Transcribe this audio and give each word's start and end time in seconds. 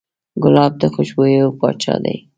ګلاب 0.43 0.73
د 0.81 0.83
خوشبویو 0.93 1.55
پاچا 1.59 1.95
دی. 2.03 2.15